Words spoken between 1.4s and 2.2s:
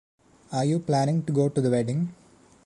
to the wedding?